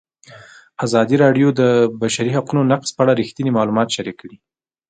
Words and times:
ازادي 0.85 1.15
راډیو 1.23 1.47
د 1.53 1.55
د 1.59 1.61
بشري 2.01 2.31
حقونو 2.37 2.61
نقض 2.71 2.89
په 2.93 3.01
اړه 3.03 3.17
رښتیني 3.21 3.51
معلومات 3.57 3.87
شریک 3.95 4.15
کړي. 4.21 4.37